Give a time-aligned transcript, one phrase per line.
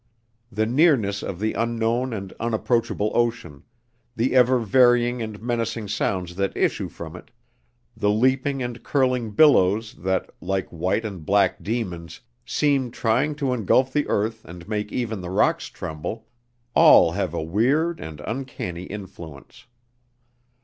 [0.51, 3.61] The nearness of the unknown and unapproachable ocean;
[4.15, 7.29] the ever varying and menacing sounds that issue from it;
[7.95, 13.93] the leaping and curling billows that, like white and black demons, seem trying to engulf
[13.93, 16.25] the earth and make even the rocks tremble
[16.73, 19.67] all have a weird and uncanny influence.